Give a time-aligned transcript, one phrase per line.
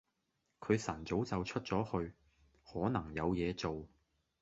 [0.59, 2.13] 佢晨早就出咗去，
[2.65, 3.87] 可能有嘢做